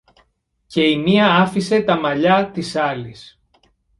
[0.67, 3.39] και η μια άφησε τα μαλλιά της άλλης.